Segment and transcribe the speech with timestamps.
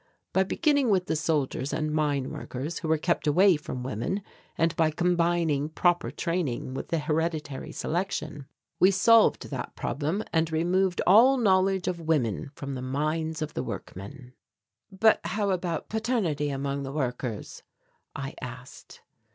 [0.33, 4.23] By beginning with the soldiers and mine workers, who were kept away from women,
[4.57, 8.47] and by combining proper training with the hereditary selection,
[8.79, 13.61] we solved that problem and removed all knowledge of women from the minds of the
[13.61, 14.33] workmen."
[14.91, 17.61] "But how about paternity among the workers?"
[18.15, 19.01] I asked.